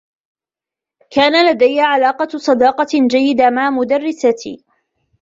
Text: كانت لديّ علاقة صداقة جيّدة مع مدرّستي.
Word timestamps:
كانت 1.09 1.35
لديّ 1.55 1.81
علاقة 1.81 2.37
صداقة 2.37 2.87
جيّدة 3.11 3.49
مع 3.49 3.69
مدرّستي. 3.69 4.65